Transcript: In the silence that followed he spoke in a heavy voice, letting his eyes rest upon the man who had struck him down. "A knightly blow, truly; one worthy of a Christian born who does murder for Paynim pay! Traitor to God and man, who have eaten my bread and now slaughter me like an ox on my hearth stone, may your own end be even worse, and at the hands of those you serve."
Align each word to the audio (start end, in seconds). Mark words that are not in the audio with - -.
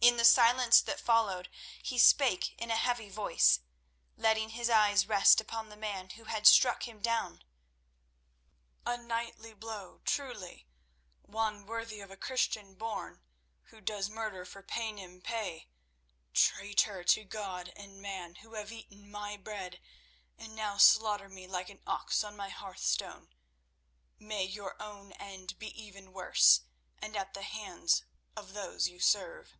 In 0.00 0.16
the 0.16 0.24
silence 0.24 0.80
that 0.82 0.98
followed 1.00 1.50
he 1.82 1.98
spoke 1.98 2.50
in 2.58 2.70
a 2.70 2.76
heavy 2.76 3.10
voice, 3.10 3.60
letting 4.16 4.50
his 4.50 4.70
eyes 4.70 5.06
rest 5.06 5.38
upon 5.38 5.68
the 5.68 5.76
man 5.76 6.10
who 6.10 6.24
had 6.24 6.46
struck 6.46 6.86
him 6.88 7.02
down. 7.02 7.44
"A 8.86 8.96
knightly 8.96 9.52
blow, 9.52 10.00
truly; 10.06 10.66
one 11.20 11.66
worthy 11.66 12.00
of 12.00 12.10
a 12.10 12.16
Christian 12.16 12.74
born 12.74 13.20
who 13.64 13.82
does 13.82 14.08
murder 14.08 14.46
for 14.46 14.62
Paynim 14.62 15.20
pay! 15.20 15.68
Traitor 16.32 17.04
to 17.04 17.24
God 17.24 17.70
and 17.76 18.00
man, 18.00 18.36
who 18.36 18.54
have 18.54 18.72
eaten 18.72 19.10
my 19.10 19.36
bread 19.36 19.78
and 20.38 20.54
now 20.56 20.78
slaughter 20.78 21.28
me 21.28 21.46
like 21.46 21.68
an 21.68 21.82
ox 21.86 22.24
on 22.24 22.34
my 22.36 22.48
hearth 22.48 22.82
stone, 22.82 23.34
may 24.18 24.44
your 24.44 24.80
own 24.80 25.12
end 25.12 25.58
be 25.58 25.66
even 25.80 26.12
worse, 26.14 26.62
and 26.98 27.14
at 27.14 27.34
the 27.34 27.42
hands 27.42 28.04
of 28.36 28.54
those 28.54 28.88
you 28.88 29.00
serve." 29.00 29.58